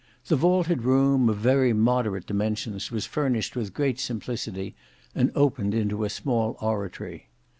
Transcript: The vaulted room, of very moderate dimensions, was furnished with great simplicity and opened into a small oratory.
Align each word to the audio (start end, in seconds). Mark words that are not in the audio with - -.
The 0.25 0.35
vaulted 0.35 0.81
room, 0.81 1.29
of 1.29 1.37
very 1.37 1.73
moderate 1.73 2.25
dimensions, 2.25 2.89
was 2.89 3.05
furnished 3.05 3.55
with 3.55 3.71
great 3.75 3.99
simplicity 3.99 4.73
and 5.13 5.31
opened 5.35 5.75
into 5.75 6.05
a 6.05 6.09
small 6.09 6.57
oratory. 6.59 7.29